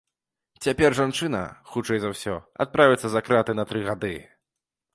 Цяпер 0.67 0.95
жанчына, 0.99 1.41
хутчэй 1.75 1.99
за 2.05 2.09
ўсё, 2.15 2.33
адправіцца 2.67 3.07
за 3.17 3.25
краты 3.27 3.51
на 3.61 3.67
тры 3.73 3.79
гады. 3.89 4.13